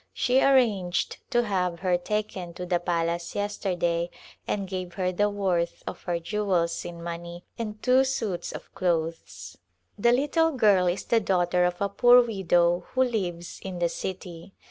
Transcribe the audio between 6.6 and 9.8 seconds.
in money and two suits of clothes.